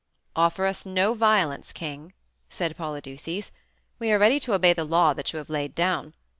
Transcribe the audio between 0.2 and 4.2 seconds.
"Offer us no violence, king," said Polydeuces. "We are